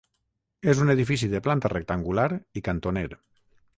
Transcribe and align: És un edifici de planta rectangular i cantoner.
És 0.73 0.79
un 0.85 0.93
edifici 0.93 1.29
de 1.33 1.41
planta 1.49 1.71
rectangular 1.73 2.27
i 2.61 2.65
cantoner. 2.69 3.09